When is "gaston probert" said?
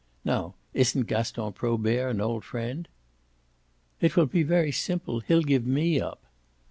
1.05-2.09